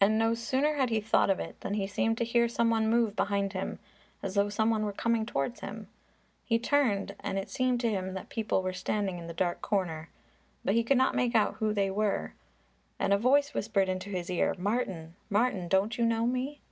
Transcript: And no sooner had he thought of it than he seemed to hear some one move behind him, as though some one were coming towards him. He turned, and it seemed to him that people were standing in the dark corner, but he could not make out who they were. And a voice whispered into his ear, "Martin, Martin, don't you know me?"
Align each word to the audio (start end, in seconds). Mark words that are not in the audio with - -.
And 0.00 0.18
no 0.18 0.32
sooner 0.32 0.76
had 0.76 0.88
he 0.88 1.02
thought 1.02 1.28
of 1.28 1.38
it 1.38 1.60
than 1.60 1.74
he 1.74 1.86
seemed 1.86 2.16
to 2.16 2.24
hear 2.24 2.48
some 2.48 2.70
one 2.70 2.88
move 2.88 3.14
behind 3.14 3.52
him, 3.52 3.78
as 4.22 4.34
though 4.34 4.48
some 4.48 4.70
one 4.70 4.86
were 4.86 4.90
coming 4.94 5.26
towards 5.26 5.60
him. 5.60 5.86
He 6.46 6.58
turned, 6.58 7.14
and 7.20 7.36
it 7.38 7.50
seemed 7.50 7.78
to 7.82 7.90
him 7.90 8.14
that 8.14 8.30
people 8.30 8.62
were 8.62 8.72
standing 8.72 9.18
in 9.18 9.26
the 9.26 9.34
dark 9.34 9.60
corner, 9.60 10.08
but 10.64 10.74
he 10.74 10.82
could 10.82 10.96
not 10.96 11.14
make 11.14 11.34
out 11.34 11.56
who 11.56 11.74
they 11.74 11.90
were. 11.90 12.32
And 12.98 13.12
a 13.12 13.18
voice 13.18 13.52
whispered 13.52 13.90
into 13.90 14.08
his 14.08 14.30
ear, 14.30 14.54
"Martin, 14.56 15.14
Martin, 15.28 15.68
don't 15.68 15.98
you 15.98 16.06
know 16.06 16.24
me?" 16.26 16.62